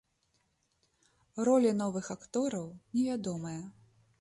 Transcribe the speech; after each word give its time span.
Ролі 1.47 1.73
новых 1.81 2.09
актораў 2.17 2.67
невядомыя. 2.99 3.63